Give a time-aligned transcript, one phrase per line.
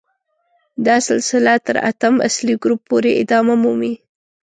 [0.85, 3.93] دا سلسله تر اتم اصلي ګروپ پورې ادامه مومي.